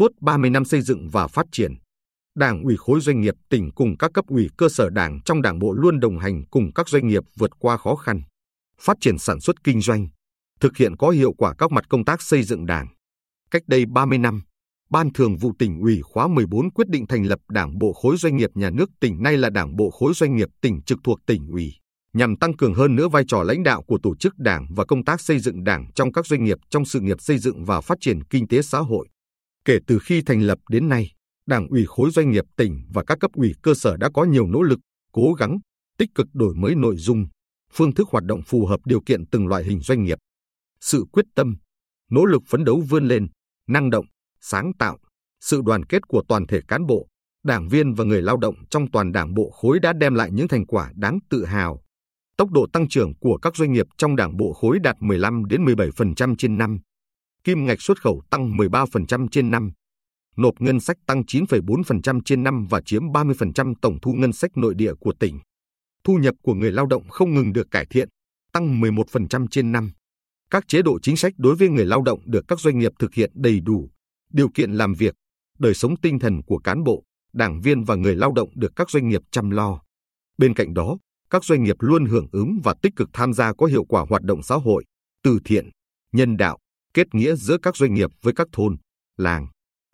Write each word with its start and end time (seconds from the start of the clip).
Suốt 0.00 0.12
30 0.20 0.50
năm 0.50 0.64
xây 0.64 0.82
dựng 0.82 1.08
và 1.08 1.26
phát 1.26 1.46
triển, 1.52 1.74
Đảng 2.38 2.62
ủy 2.62 2.76
khối 2.76 3.00
doanh 3.00 3.20
nghiệp 3.20 3.34
tỉnh 3.48 3.70
cùng 3.74 3.96
các 3.98 4.10
cấp 4.14 4.24
ủy 4.28 4.48
cơ 4.56 4.68
sở 4.68 4.90
đảng 4.90 5.20
trong 5.24 5.42
đảng 5.42 5.58
bộ 5.58 5.72
luôn 5.72 6.00
đồng 6.00 6.18
hành 6.18 6.44
cùng 6.50 6.72
các 6.74 6.88
doanh 6.88 7.08
nghiệp 7.08 7.22
vượt 7.38 7.50
qua 7.58 7.76
khó 7.76 7.94
khăn, 7.94 8.22
phát 8.80 8.96
triển 9.00 9.18
sản 9.18 9.40
xuất 9.40 9.64
kinh 9.64 9.80
doanh, 9.80 10.08
thực 10.60 10.76
hiện 10.76 10.96
có 10.96 11.10
hiệu 11.10 11.32
quả 11.32 11.54
các 11.58 11.72
mặt 11.72 11.88
công 11.88 12.04
tác 12.04 12.22
xây 12.22 12.42
dựng 12.42 12.66
đảng. 12.66 12.86
Cách 13.50 13.62
đây 13.66 13.84
30 13.86 14.18
năm, 14.18 14.42
Ban 14.90 15.12
Thường 15.12 15.36
vụ 15.36 15.52
tỉnh 15.58 15.80
ủy 15.80 16.00
khóa 16.02 16.28
14 16.28 16.70
quyết 16.70 16.88
định 16.88 17.06
thành 17.06 17.24
lập 17.24 17.38
Đảng 17.50 17.78
bộ 17.78 17.92
khối 17.92 18.16
doanh 18.16 18.36
nghiệp 18.36 18.50
nhà 18.54 18.70
nước 18.70 18.90
tỉnh 19.00 19.22
nay 19.22 19.36
là 19.36 19.50
Đảng 19.50 19.76
bộ 19.76 19.90
khối 19.90 20.12
doanh 20.14 20.36
nghiệp 20.36 20.48
tỉnh 20.60 20.82
trực 20.82 20.98
thuộc 21.04 21.18
tỉnh 21.26 21.48
ủy, 21.48 21.72
nhằm 22.12 22.36
tăng 22.36 22.56
cường 22.56 22.74
hơn 22.74 22.96
nữa 22.96 23.08
vai 23.08 23.24
trò 23.28 23.42
lãnh 23.42 23.62
đạo 23.62 23.82
của 23.82 23.98
tổ 24.02 24.16
chức 24.16 24.38
đảng 24.38 24.66
và 24.76 24.84
công 24.84 25.04
tác 25.04 25.20
xây 25.20 25.38
dựng 25.38 25.64
đảng 25.64 25.86
trong 25.94 26.12
các 26.12 26.26
doanh 26.26 26.44
nghiệp 26.44 26.58
trong 26.70 26.84
sự 26.84 27.00
nghiệp 27.00 27.20
xây 27.20 27.38
dựng 27.38 27.64
và 27.64 27.80
phát 27.80 27.98
triển 28.00 28.24
kinh 28.24 28.48
tế 28.48 28.62
xã 28.62 28.78
hội. 28.78 29.08
Kể 29.64 29.78
từ 29.86 29.98
khi 29.98 30.22
thành 30.22 30.40
lập 30.40 30.58
đến 30.70 30.88
nay, 30.88 31.10
Đảng 31.50 31.68
ủy 31.68 31.84
khối 31.86 32.10
doanh 32.10 32.30
nghiệp 32.30 32.44
tỉnh 32.56 32.82
và 32.94 33.04
các 33.04 33.18
cấp 33.20 33.30
ủy 33.34 33.54
cơ 33.62 33.74
sở 33.74 33.96
đã 33.96 34.10
có 34.14 34.24
nhiều 34.24 34.46
nỗ 34.46 34.62
lực, 34.62 34.78
cố 35.12 35.32
gắng, 35.32 35.58
tích 35.98 36.10
cực 36.14 36.26
đổi 36.32 36.54
mới 36.54 36.74
nội 36.74 36.96
dung, 36.96 37.26
phương 37.72 37.94
thức 37.94 38.08
hoạt 38.10 38.24
động 38.24 38.40
phù 38.46 38.66
hợp 38.66 38.80
điều 38.84 39.00
kiện 39.06 39.26
từng 39.26 39.46
loại 39.46 39.64
hình 39.64 39.80
doanh 39.80 40.04
nghiệp. 40.04 40.18
Sự 40.80 41.04
quyết 41.12 41.24
tâm, 41.34 41.56
nỗ 42.10 42.24
lực 42.24 42.42
phấn 42.48 42.64
đấu 42.64 42.82
vươn 42.88 43.08
lên, 43.08 43.28
năng 43.68 43.90
động, 43.90 44.06
sáng 44.40 44.72
tạo, 44.78 44.98
sự 45.40 45.60
đoàn 45.64 45.84
kết 45.84 46.06
của 46.08 46.22
toàn 46.28 46.46
thể 46.46 46.60
cán 46.68 46.86
bộ, 46.86 47.06
đảng 47.44 47.68
viên 47.68 47.94
và 47.94 48.04
người 48.04 48.22
lao 48.22 48.36
động 48.36 48.54
trong 48.70 48.90
toàn 48.90 49.12
đảng 49.12 49.34
bộ 49.34 49.50
khối 49.50 49.78
đã 49.80 49.92
đem 49.92 50.14
lại 50.14 50.30
những 50.32 50.48
thành 50.48 50.66
quả 50.66 50.92
đáng 50.94 51.18
tự 51.30 51.44
hào. 51.44 51.82
Tốc 52.36 52.50
độ 52.50 52.66
tăng 52.72 52.88
trưởng 52.88 53.12
của 53.20 53.38
các 53.42 53.56
doanh 53.56 53.72
nghiệp 53.72 53.86
trong 53.98 54.16
đảng 54.16 54.36
bộ 54.36 54.52
khối 54.52 54.78
đạt 54.82 54.96
15 55.00 55.44
đến 55.44 55.64
17% 55.64 56.34
trên 56.38 56.58
năm. 56.58 56.78
Kim 57.44 57.66
ngạch 57.66 57.82
xuất 57.82 58.02
khẩu 58.02 58.22
tăng 58.30 58.56
13% 58.56 59.28
trên 59.28 59.50
năm. 59.50 59.72
Nộp 60.36 60.60
ngân 60.60 60.80
sách 60.80 60.96
tăng 61.06 61.22
9,4% 61.22 62.20
trên 62.24 62.42
năm 62.42 62.66
và 62.70 62.80
chiếm 62.80 63.02
30% 63.02 63.74
tổng 63.82 63.98
thu 64.02 64.12
ngân 64.12 64.32
sách 64.32 64.56
nội 64.56 64.74
địa 64.74 64.94
của 65.00 65.12
tỉnh. 65.20 65.38
Thu 66.04 66.16
nhập 66.16 66.34
của 66.42 66.54
người 66.54 66.72
lao 66.72 66.86
động 66.86 67.08
không 67.08 67.34
ngừng 67.34 67.52
được 67.52 67.70
cải 67.70 67.86
thiện, 67.90 68.08
tăng 68.52 68.80
11% 68.80 69.46
trên 69.50 69.72
năm. 69.72 69.90
Các 70.50 70.68
chế 70.68 70.82
độ 70.82 70.98
chính 71.02 71.16
sách 71.16 71.32
đối 71.36 71.56
với 71.56 71.68
người 71.68 71.86
lao 71.86 72.02
động 72.02 72.20
được 72.24 72.44
các 72.48 72.60
doanh 72.60 72.78
nghiệp 72.78 72.92
thực 72.98 73.14
hiện 73.14 73.30
đầy 73.34 73.60
đủ, 73.60 73.90
điều 74.32 74.48
kiện 74.54 74.72
làm 74.72 74.94
việc, 74.94 75.14
đời 75.58 75.74
sống 75.74 75.96
tinh 75.96 76.18
thần 76.18 76.42
của 76.42 76.58
cán 76.58 76.84
bộ, 76.84 77.04
đảng 77.32 77.60
viên 77.60 77.84
và 77.84 77.94
người 77.94 78.16
lao 78.16 78.32
động 78.32 78.48
được 78.54 78.72
các 78.76 78.90
doanh 78.90 79.08
nghiệp 79.08 79.20
chăm 79.30 79.50
lo. 79.50 79.80
Bên 80.38 80.54
cạnh 80.54 80.74
đó, 80.74 80.98
các 81.30 81.44
doanh 81.44 81.62
nghiệp 81.62 81.76
luôn 81.78 82.04
hưởng 82.06 82.26
ứng 82.32 82.60
và 82.64 82.74
tích 82.82 82.96
cực 82.96 83.08
tham 83.12 83.32
gia 83.32 83.52
có 83.52 83.66
hiệu 83.66 83.84
quả 83.84 84.04
hoạt 84.08 84.22
động 84.22 84.42
xã 84.42 84.54
hội, 84.54 84.84
từ 85.22 85.38
thiện, 85.44 85.70
nhân 86.12 86.36
đạo, 86.36 86.58
kết 86.94 87.14
nghĩa 87.14 87.34
giữa 87.34 87.58
các 87.62 87.76
doanh 87.76 87.94
nghiệp 87.94 88.10
với 88.22 88.32
các 88.36 88.48
thôn, 88.52 88.76
làng, 89.16 89.46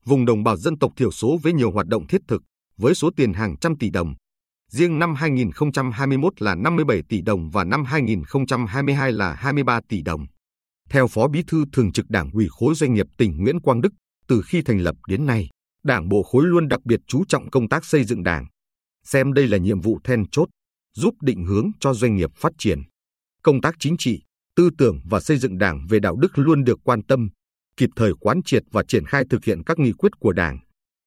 vùng 0.05 0.25
đồng 0.25 0.45
bào 0.45 0.57
dân 0.57 0.79
tộc 0.79 0.93
thiểu 0.97 1.11
số 1.11 1.39
với 1.43 1.53
nhiều 1.53 1.71
hoạt 1.71 1.87
động 1.87 2.07
thiết 2.07 2.21
thực, 2.29 2.43
với 2.77 2.95
số 2.95 3.11
tiền 3.17 3.33
hàng 3.33 3.57
trăm 3.61 3.77
tỷ 3.79 3.91
đồng. 3.91 4.15
Riêng 4.71 4.99
năm 4.99 5.15
2021 5.15 6.43
là 6.43 6.55
57 6.55 7.03
tỷ 7.09 7.23
đồng 7.23 7.51
và 7.51 7.65
năm 7.65 7.85
2022 7.85 9.13
là 9.13 9.35
23 9.35 9.81
tỷ 9.89 10.03
đồng. 10.03 10.27
Theo 10.91 11.09
Phó 11.09 11.29
Bí 11.29 11.43
thư 11.47 11.65
Thường 11.73 11.93
trực 11.93 12.11
Đảng 12.11 12.31
ủy 12.31 12.47
khối 12.51 12.75
doanh 12.75 12.95
nghiệp 12.95 13.07
tỉnh 13.17 13.43
Nguyễn 13.43 13.61
Quang 13.61 13.81
Đức, 13.81 13.93
từ 14.29 14.43
khi 14.47 14.63
thành 14.63 14.79
lập 14.79 14.97
đến 15.09 15.27
nay, 15.27 15.49
Đảng 15.85 16.09
bộ 16.09 16.23
khối 16.23 16.45
luôn 16.47 16.69
đặc 16.69 16.81
biệt 16.85 17.01
chú 17.07 17.25
trọng 17.29 17.51
công 17.51 17.69
tác 17.69 17.85
xây 17.85 18.05
dựng 18.05 18.23
Đảng, 18.23 18.47
xem 19.05 19.33
đây 19.33 19.47
là 19.47 19.59
nhiệm 19.59 19.81
vụ 19.81 19.99
then 20.05 20.25
chốt, 20.33 20.49
giúp 20.95 21.15
định 21.21 21.45
hướng 21.45 21.71
cho 21.81 21.95
doanh 21.95 22.17
nghiệp 22.17 22.31
phát 22.37 22.53
triển. 22.59 22.83
Công 23.43 23.61
tác 23.61 23.75
chính 23.79 23.97
trị, 23.99 24.23
tư 24.57 24.71
tưởng 24.79 25.01
và 25.05 25.21
xây 25.21 25.39
dựng 25.39 25.59
Đảng 25.59 25.87
về 25.89 25.99
đạo 26.01 26.17
đức 26.17 26.39
luôn 26.39 26.65
được 26.65 26.79
quan 26.85 27.03
tâm, 27.03 27.29
kịp 27.77 27.91
thời 27.97 28.13
quán 28.21 28.43
triệt 28.43 28.63
và 28.71 28.83
triển 28.89 29.05
khai 29.07 29.25
thực 29.31 29.45
hiện 29.45 29.63
các 29.67 29.79
nghị 29.79 29.93
quyết 29.93 30.13
của 30.21 30.33
Đảng, 30.33 30.59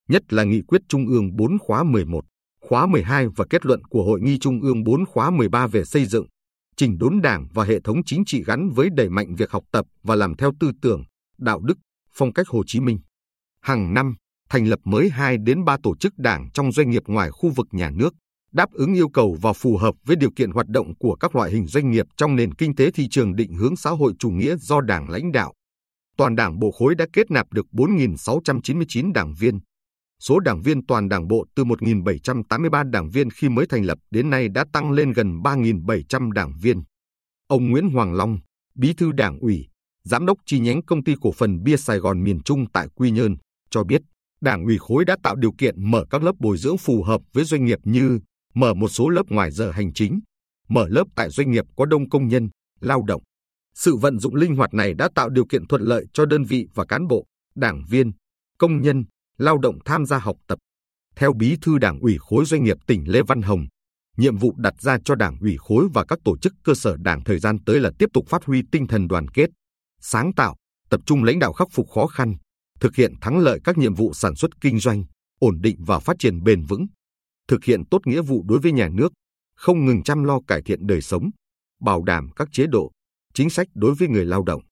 nhất 0.08 0.32
là 0.32 0.44
nghị 0.44 0.62
quyết 0.62 0.80
Trung 0.88 1.06
ương 1.06 1.36
4 1.36 1.58
khóa 1.58 1.84
11, 1.84 2.24
khóa 2.68 2.86
12 2.86 3.26
và 3.36 3.44
kết 3.50 3.66
luận 3.66 3.84
của 3.84 4.04
Hội 4.04 4.20
nghị 4.20 4.38
Trung 4.38 4.60
ương 4.60 4.84
4 4.84 5.04
khóa 5.06 5.30
13 5.30 5.66
về 5.66 5.84
xây 5.84 6.06
dựng, 6.06 6.26
chỉnh 6.76 6.98
đốn 6.98 7.20
Đảng 7.22 7.46
và 7.54 7.64
hệ 7.64 7.80
thống 7.80 8.04
chính 8.06 8.24
trị 8.24 8.44
gắn 8.44 8.70
với 8.70 8.88
đẩy 8.96 9.08
mạnh 9.08 9.34
việc 9.34 9.50
học 9.50 9.64
tập 9.72 9.86
và 10.02 10.14
làm 10.14 10.36
theo 10.36 10.52
tư 10.60 10.72
tưởng, 10.82 11.04
đạo 11.38 11.60
đức, 11.60 11.78
phong 12.12 12.32
cách 12.32 12.48
Hồ 12.48 12.62
Chí 12.66 12.80
Minh. 12.80 12.98
Hàng 13.62 13.94
năm 13.94 14.14
thành 14.50 14.66
lập 14.66 14.78
mới 14.84 15.10
2 15.10 15.36
đến 15.38 15.64
3 15.64 15.76
tổ 15.82 15.96
chức 15.96 16.12
đảng 16.18 16.48
trong 16.54 16.72
doanh 16.72 16.90
nghiệp 16.90 17.02
ngoài 17.06 17.30
khu 17.30 17.50
vực 17.50 17.66
nhà 17.70 17.90
nước, 17.90 18.14
đáp 18.52 18.72
ứng 18.72 18.94
yêu 18.94 19.08
cầu 19.08 19.36
và 19.40 19.52
phù 19.52 19.76
hợp 19.76 19.94
với 20.04 20.16
điều 20.16 20.30
kiện 20.36 20.50
hoạt 20.50 20.68
động 20.68 20.94
của 20.98 21.14
các 21.14 21.36
loại 21.36 21.50
hình 21.50 21.66
doanh 21.66 21.90
nghiệp 21.90 22.06
trong 22.16 22.36
nền 22.36 22.54
kinh 22.54 22.74
tế 22.74 22.90
thị 22.90 23.08
trường 23.10 23.36
định 23.36 23.54
hướng 23.54 23.76
xã 23.76 23.90
hội 23.90 24.12
chủ 24.18 24.30
nghĩa 24.30 24.56
do 24.56 24.80
Đảng 24.80 25.10
lãnh 25.10 25.32
đạo. 25.32 25.52
Toàn 26.16 26.36
Đảng 26.36 26.58
bộ 26.58 26.70
khối 26.70 26.94
đã 26.94 27.06
kết 27.12 27.30
nạp 27.30 27.52
được 27.52 27.66
4.699 27.72 29.12
đảng 29.12 29.34
viên. 29.38 29.60
Số 30.20 30.40
đảng 30.40 30.62
viên 30.62 30.86
toàn 30.86 31.08
Đảng 31.08 31.28
bộ 31.28 31.44
từ 31.54 31.64
1.783 31.64 32.90
đảng 32.90 33.10
viên 33.10 33.30
khi 33.30 33.48
mới 33.48 33.66
thành 33.66 33.84
lập 33.84 33.98
đến 34.10 34.30
nay 34.30 34.48
đã 34.48 34.64
tăng 34.72 34.90
lên 34.90 35.12
gần 35.12 35.40
3.700 35.40 36.32
đảng 36.32 36.52
viên. 36.62 36.82
Ông 37.46 37.70
Nguyễn 37.70 37.90
Hoàng 37.90 38.14
Long, 38.14 38.38
Bí 38.74 38.94
thư 38.94 39.12
Đảng 39.12 39.38
ủy, 39.38 39.66
Giám 40.04 40.26
đốc 40.26 40.38
chi 40.46 40.58
nhánh 40.58 40.82
công 40.82 41.04
ty 41.04 41.14
cổ 41.20 41.32
phần 41.32 41.62
bia 41.62 41.76
Sài 41.76 41.98
Gòn 41.98 42.24
miền 42.24 42.42
Trung 42.42 42.64
tại 42.72 42.88
Quy 42.94 43.10
Nhơn, 43.10 43.36
cho 43.70 43.84
biết 43.84 44.02
Đảng 44.40 44.64
ủy 44.64 44.78
khối 44.78 45.04
đã 45.04 45.16
tạo 45.22 45.36
điều 45.36 45.52
kiện 45.58 45.90
mở 45.90 46.04
các 46.10 46.22
lớp 46.22 46.32
bồi 46.38 46.56
dưỡng 46.56 46.78
phù 46.78 47.02
hợp 47.02 47.20
với 47.32 47.44
doanh 47.44 47.64
nghiệp 47.64 47.78
như 47.84 48.18
mở 48.54 48.74
một 48.74 48.88
số 48.88 49.08
lớp 49.08 49.22
ngoài 49.28 49.50
giờ 49.50 49.70
hành 49.70 49.92
chính, 49.92 50.20
mở 50.68 50.88
lớp 50.88 51.04
tại 51.16 51.30
doanh 51.30 51.50
nghiệp 51.50 51.64
có 51.76 51.86
đông 51.86 52.08
công 52.08 52.28
nhân, 52.28 52.48
lao 52.80 53.02
động. 53.02 53.22
Sự 53.74 53.96
vận 53.96 54.18
dụng 54.18 54.34
linh 54.34 54.56
hoạt 54.56 54.74
này 54.74 54.94
đã 54.94 55.08
tạo 55.14 55.28
điều 55.28 55.46
kiện 55.46 55.66
thuận 55.66 55.82
lợi 55.82 56.06
cho 56.12 56.26
đơn 56.26 56.44
vị 56.44 56.66
và 56.74 56.84
cán 56.84 57.06
bộ, 57.06 57.24
đảng 57.54 57.84
viên, 57.90 58.12
công 58.58 58.82
nhân, 58.82 59.04
lao 59.38 59.58
động 59.58 59.78
tham 59.84 60.06
gia 60.06 60.18
học 60.18 60.36
tập. 60.46 60.58
Theo 61.16 61.32
Bí 61.32 61.56
thư 61.62 61.78
Đảng 61.78 62.00
ủy 62.00 62.16
khối 62.20 62.44
doanh 62.44 62.64
nghiệp 62.64 62.76
tỉnh 62.86 63.04
Lê 63.06 63.22
Văn 63.22 63.42
Hồng, 63.42 63.66
nhiệm 64.16 64.36
vụ 64.36 64.54
đặt 64.56 64.74
ra 64.80 64.98
cho 65.04 65.14
Đảng 65.14 65.38
ủy 65.40 65.56
khối 65.58 65.88
và 65.94 66.04
các 66.04 66.18
tổ 66.24 66.38
chức 66.38 66.52
cơ 66.64 66.74
sở 66.74 66.96
Đảng 66.98 67.24
thời 67.24 67.38
gian 67.38 67.64
tới 67.66 67.80
là 67.80 67.90
tiếp 67.98 68.06
tục 68.12 68.24
phát 68.28 68.44
huy 68.44 68.62
tinh 68.72 68.86
thần 68.86 69.08
đoàn 69.08 69.28
kết, 69.28 69.50
sáng 70.00 70.32
tạo, 70.32 70.56
tập 70.90 71.00
trung 71.06 71.24
lãnh 71.24 71.38
đạo 71.38 71.52
khắc 71.52 71.68
phục 71.72 71.86
khó 71.94 72.06
khăn, 72.06 72.34
thực 72.80 72.96
hiện 72.96 73.14
thắng 73.20 73.38
lợi 73.38 73.60
các 73.64 73.78
nhiệm 73.78 73.94
vụ 73.94 74.12
sản 74.14 74.34
xuất 74.34 74.50
kinh 74.60 74.78
doanh, 74.78 75.04
ổn 75.40 75.60
định 75.60 75.76
và 75.78 75.98
phát 75.98 76.16
triển 76.18 76.42
bền 76.42 76.64
vững, 76.64 76.86
thực 77.50 77.64
hiện 77.64 77.84
tốt 77.90 78.06
nghĩa 78.06 78.22
vụ 78.22 78.44
đối 78.48 78.58
với 78.58 78.72
nhà 78.72 78.88
nước, 78.92 79.12
không 79.56 79.84
ngừng 79.84 80.02
chăm 80.02 80.24
lo 80.24 80.38
cải 80.46 80.62
thiện 80.62 80.86
đời 80.86 81.00
sống, 81.00 81.30
bảo 81.80 82.02
đảm 82.02 82.28
các 82.36 82.48
chế 82.52 82.66
độ, 82.66 82.90
chính 83.34 83.50
sách 83.50 83.66
đối 83.74 83.94
với 83.94 84.08
người 84.08 84.24
lao 84.24 84.42
động. 84.42 84.62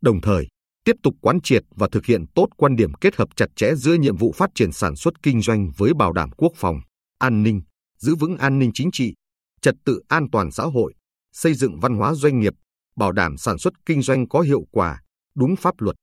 Đồng 0.00 0.20
thời, 0.20 0.46
tiếp 0.84 0.96
tục 1.02 1.14
quán 1.20 1.40
triệt 1.40 1.62
và 1.70 1.88
thực 1.92 2.06
hiện 2.06 2.24
tốt 2.34 2.48
quan 2.56 2.76
điểm 2.76 2.94
kết 2.94 3.16
hợp 3.16 3.28
chặt 3.36 3.46
chẽ 3.56 3.74
giữa 3.74 3.94
nhiệm 3.94 4.16
vụ 4.16 4.32
phát 4.32 4.50
triển 4.54 4.72
sản 4.72 4.96
xuất 4.96 5.22
kinh 5.22 5.40
doanh 5.40 5.70
với 5.76 5.94
bảo 5.94 6.12
đảm 6.12 6.30
quốc 6.36 6.52
phòng, 6.56 6.80
an 7.18 7.42
ninh, 7.42 7.62
giữ 7.98 8.14
vững 8.14 8.36
an 8.36 8.58
ninh 8.58 8.70
chính 8.74 8.90
trị, 8.92 9.14
trật 9.60 9.74
tự 9.84 10.00
an 10.08 10.26
toàn 10.32 10.50
xã 10.50 10.64
hội, 10.64 10.94
xây 11.32 11.54
dựng 11.54 11.80
văn 11.80 11.94
hóa 11.94 12.14
doanh 12.14 12.40
nghiệp, 12.40 12.52
bảo 12.96 13.12
đảm 13.12 13.36
sản 13.36 13.58
xuất 13.58 13.72
kinh 13.86 14.02
doanh 14.02 14.28
có 14.28 14.40
hiệu 14.40 14.62
quả, 14.70 15.00
đúng 15.34 15.56
pháp 15.56 15.74
luật. 15.78 15.96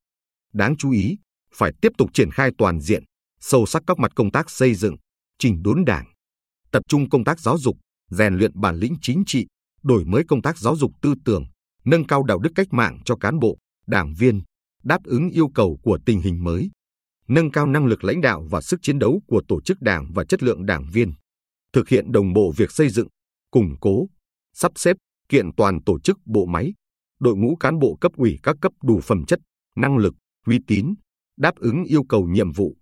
Đáng 0.53 0.77
chú 0.77 0.91
ý, 0.91 1.17
phải 1.53 1.71
tiếp 1.81 1.91
tục 1.97 2.09
triển 2.13 2.31
khai 2.31 2.51
toàn 2.57 2.79
diện, 2.79 3.03
sâu 3.39 3.65
sắc 3.65 3.83
các 3.88 3.99
mặt 3.99 4.11
công 4.15 4.31
tác 4.31 4.49
xây 4.49 4.75
dựng, 4.75 4.95
chỉnh 5.39 5.63
đốn 5.63 5.85
đảng, 5.85 6.05
tập 6.77 6.83
trung 6.88 7.09
công 7.09 7.23
tác 7.23 7.39
giáo 7.39 7.57
dục, 7.57 7.77
rèn 8.09 8.33
luyện 8.33 8.51
bản 8.55 8.75
lĩnh 8.75 8.95
chính 9.01 9.23
trị, 9.25 9.47
đổi 9.83 10.05
mới 10.05 10.23
công 10.27 10.41
tác 10.41 10.57
giáo 10.57 10.75
dục 10.75 10.91
tư 11.01 11.13
tưởng, 11.25 11.45
nâng 11.85 12.07
cao 12.07 12.23
đạo 12.23 12.39
đức 12.39 12.49
cách 12.55 12.67
mạng 12.71 12.99
cho 13.05 13.15
cán 13.15 13.39
bộ, 13.39 13.57
đảng 13.88 14.13
viên, 14.13 14.41
đáp 14.83 15.03
ứng 15.03 15.29
yêu 15.29 15.47
cầu 15.55 15.79
của 15.83 15.99
tình 16.05 16.21
hình 16.21 16.43
mới, 16.43 16.69
nâng 17.27 17.51
cao 17.51 17.65
năng 17.67 17.85
lực 17.85 18.03
lãnh 18.03 18.21
đạo 18.21 18.47
và 18.49 18.61
sức 18.61 18.79
chiến 18.81 18.99
đấu 18.99 19.21
của 19.27 19.41
tổ 19.47 19.61
chức 19.61 19.81
đảng 19.81 20.11
và 20.13 20.25
chất 20.25 20.43
lượng 20.43 20.65
đảng 20.65 20.85
viên, 20.93 21.13
thực 21.73 21.89
hiện 21.89 22.11
đồng 22.11 22.33
bộ 22.33 22.53
việc 22.57 22.71
xây 22.71 22.89
dựng, 22.89 23.07
củng 23.51 23.75
cố, 23.81 24.07
sắp 24.53 24.71
xếp, 24.75 24.97
kiện 25.29 25.56
toàn 25.57 25.83
tổ 25.83 26.00
chức 26.00 26.18
bộ 26.25 26.45
máy, 26.45 26.74
đội 27.19 27.35
ngũ 27.35 27.56
cán 27.56 27.79
bộ 27.79 27.97
cấp 28.01 28.12
ủy 28.15 28.39
các 28.44 28.56
cấp 28.62 28.71
đủ 28.83 29.00
phẩm 29.03 29.25
chất, 29.25 29.39
năng 29.75 29.97
lực, 29.97 30.13
uy 30.45 30.59
tín, 30.68 30.94
đáp 31.38 31.56
ứng 31.56 31.83
yêu 31.83 32.03
cầu 32.09 32.27
nhiệm 32.27 32.51
vụ, 32.51 32.75